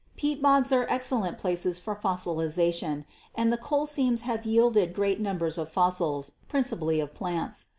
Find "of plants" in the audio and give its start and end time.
6.99-7.67